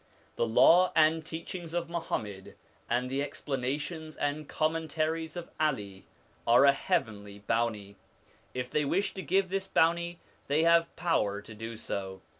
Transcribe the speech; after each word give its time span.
The 0.35 0.47
Law 0.47 0.91
and 0.95 1.23
teachings 1.23 1.75
of 1.75 1.87
Muhammad, 1.87 2.55
and 2.89 3.07
the 3.07 3.19
explana 3.21 3.79
tions 3.79 4.17
and 4.17 4.49
commentaries 4.49 5.35
of 5.35 5.51
'Ali, 5.59 6.07
are 6.47 6.65
a 6.65 6.71
heavenly 6.73 7.37
bounty; 7.45 7.97
if 8.55 8.71
they 8.71 8.83
wish 8.83 9.13
to 9.13 9.21
give 9.21 9.49
this 9.49 9.67
bounty 9.67 10.17
they 10.47 10.63
have 10.63 10.95
power 10.95 11.39
to 11.43 11.53
do 11.53 11.77
so. 11.77 12.23